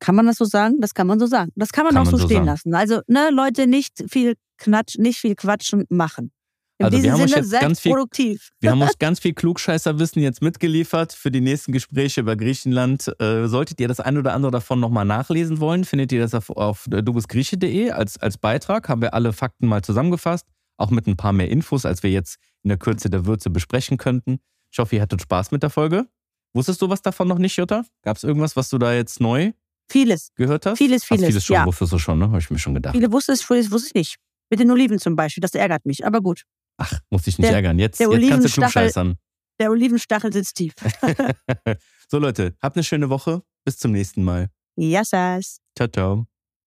[0.00, 0.80] Kann man das so sagen?
[0.80, 1.52] Das kann man so sagen.
[1.54, 2.46] Das kann man kann auch man so, so stehen sagen.
[2.46, 2.74] lassen.
[2.74, 6.30] Also, ne, Leute, nicht viel Knatsch, nicht viel quatschen, machen.
[6.78, 8.50] In also diesem Sinne, seid ganz viel, produktiv.
[8.60, 13.14] Wir haben uns ganz viel Klugscheißerwissen jetzt mitgeliefert für die nächsten Gespräche über Griechenland.
[13.20, 16.50] Äh, solltet ihr das ein oder andere davon nochmal nachlesen wollen, findet ihr das auf,
[16.50, 18.88] auf dubusgrieche.de als, als Beitrag.
[18.88, 22.38] Haben wir alle Fakten mal zusammengefasst, auch mit ein paar mehr Infos, als wir jetzt
[22.64, 24.40] in der Kürze der Würze besprechen könnten.
[24.72, 26.08] Ich hoffe, ihr hattet Spaß mit der Folge.
[26.54, 27.84] Wusstest du was davon noch nicht, Jutta?
[28.02, 29.52] Gab es irgendwas, was du da jetzt neu
[29.90, 30.30] Vieles.
[30.34, 30.78] gehört hast?
[30.78, 31.22] Vieles, vieles.
[31.22, 31.66] Ach, vieles schon, ja.
[31.66, 32.26] wusstest du schon, ne?
[32.26, 32.94] Habe ich mir schon gedacht.
[32.94, 34.16] Viele wusste es, vieles wusste ich nicht.
[34.50, 36.44] Mit den Oliven zum Beispiel, das ärgert mich, aber gut.
[36.76, 37.78] Ach, muss dich nicht der, ärgern.
[37.78, 39.16] Jetzt, jetzt kannst du klugscheißern.
[39.60, 40.74] Der Olivenstachel sitzt tief.
[42.10, 43.42] so Leute, habt eine schöne Woche.
[43.64, 44.50] Bis zum nächsten Mal.
[44.76, 45.60] Yassas.
[45.76, 46.26] Ciao, ciao.